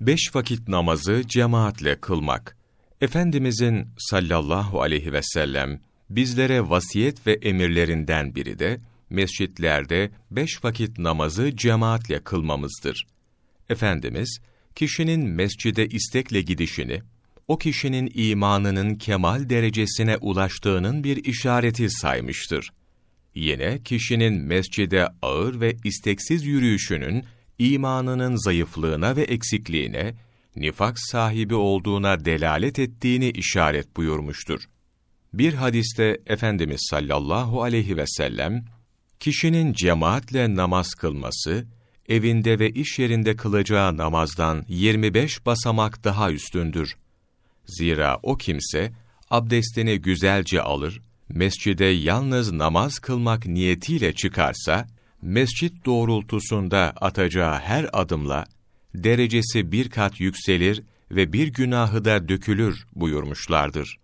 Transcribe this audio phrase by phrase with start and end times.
[0.00, 2.56] Beş vakit namazı cemaatle kılmak.
[3.00, 5.80] Efendimizin sallallahu aleyhi ve sellem
[6.10, 8.78] bizlere vasiyet ve emirlerinden biri de
[9.10, 13.06] mescitlerde beş vakit namazı cemaatle kılmamızdır.
[13.68, 14.38] Efendimiz,
[14.74, 17.02] kişinin mescide istekle gidişini,
[17.48, 22.72] o kişinin imanının kemal derecesine ulaştığının bir işareti saymıştır.
[23.34, 27.24] Yine kişinin mescide ağır ve isteksiz yürüyüşünün
[27.58, 30.14] imanının zayıflığına ve eksikliğine,
[30.56, 34.60] nifak sahibi olduğuna delalet ettiğini işaret buyurmuştur.
[35.32, 38.64] Bir hadiste Efendimiz sallallahu aleyhi ve sellem,
[39.20, 41.66] kişinin cemaatle namaz kılması,
[42.08, 46.96] evinde ve iş yerinde kılacağı namazdan 25 basamak daha üstündür.
[47.66, 48.92] Zira o kimse,
[49.30, 54.86] abdestini güzelce alır, mescide yalnız namaz kılmak niyetiyle çıkarsa,
[55.26, 58.44] mescit doğrultusunda atacağı her adımla,
[58.94, 63.98] derecesi bir kat yükselir ve bir günahı da dökülür buyurmuşlardır.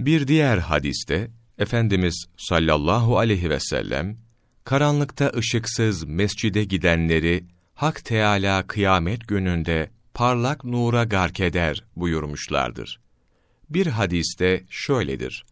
[0.00, 4.18] Bir diğer hadiste, Efendimiz sallallahu aleyhi ve sellem,
[4.64, 13.00] karanlıkta ışıksız mescide gidenleri, Hak Teâlâ kıyamet gününde parlak nura gark eder buyurmuşlardır.
[13.70, 15.44] Bir hadiste şöyledir.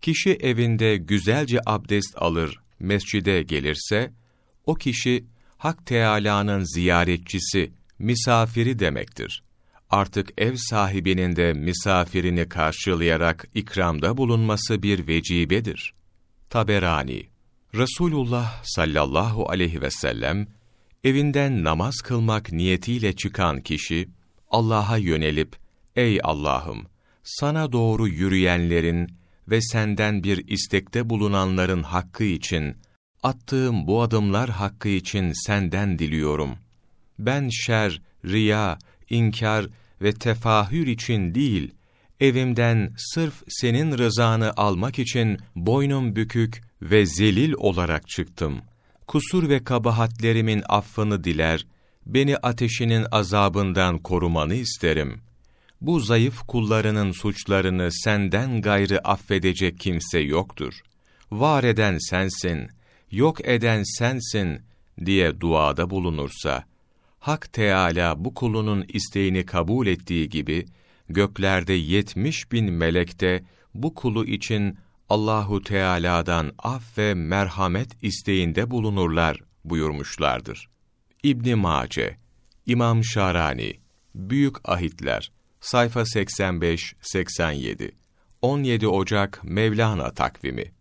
[0.00, 4.17] Kişi evinde güzelce abdest alır, mescide gelirse,
[4.68, 5.24] o kişi
[5.58, 9.42] Hak Teâlâ'nın ziyaretçisi, misafiri demektir.
[9.90, 15.94] Artık ev sahibinin de misafirini karşılayarak ikramda bulunması bir vecibedir.
[16.50, 17.26] Taberani
[17.74, 20.46] Resulullah sallallahu aleyhi ve sellem,
[21.04, 24.08] evinden namaz kılmak niyetiyle çıkan kişi,
[24.50, 25.56] Allah'a yönelip,
[25.96, 26.86] Ey Allah'ım!
[27.22, 29.08] Sana doğru yürüyenlerin
[29.48, 32.76] ve senden bir istekte bulunanların hakkı için,
[33.22, 36.50] attığım bu adımlar hakkı için senden diliyorum.
[37.18, 38.78] Ben şer, riya,
[39.10, 39.66] inkar
[40.02, 41.70] ve tefahür için değil,
[42.20, 48.60] evimden sırf senin rızanı almak için boynum bükük ve zelil olarak çıktım.
[49.06, 51.66] Kusur ve kabahatlerimin affını diler,
[52.06, 55.20] beni ateşinin azabından korumanı isterim.
[55.80, 60.74] Bu zayıf kullarının suçlarını senden gayrı affedecek kimse yoktur.
[61.30, 62.68] Var eden sensin,
[63.10, 64.62] yok eden sensin
[65.04, 66.64] diye duada bulunursa,
[67.18, 70.66] Hak Teâlâ bu kulunun isteğini kabul ettiği gibi,
[71.08, 80.68] göklerde yetmiş bin melekte bu kulu için Allahu Teala'dan af ve merhamet isteğinde bulunurlar buyurmuşlardır.
[81.22, 82.16] İbn Mace,
[82.66, 83.74] İmam Şarani,
[84.14, 87.90] Büyük Ahitler, sayfa 85-87,
[88.42, 90.77] 17 Ocak Mevlana takvimi